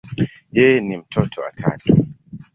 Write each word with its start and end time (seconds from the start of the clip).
Yeye 0.57 0.81
ni 0.81 0.97
mtoto 0.97 1.41
wa 1.41 1.51
tatu. 1.51 2.05